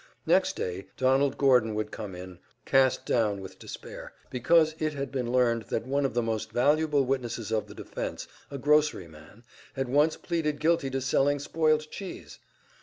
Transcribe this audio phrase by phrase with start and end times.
[0.25, 5.31] Next day Donald Gordon would come in, cast down with despair, because it had been
[5.31, 9.43] learned that one of the most valuable witnesses of the defense, a groceryman,
[9.75, 12.39] had once pleaded guilty to selling spoilt cheese!